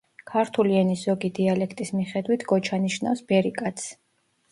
ქართული 0.29 0.77
ენის 0.77 1.03
ზოგი 1.09 1.29
დიალექტის 1.39 1.91
მიხედვით, 1.97 2.45
გოჩა 2.53 2.81
ნიშნავს 2.87 3.23
„ბერიკაცს“. 3.33 3.93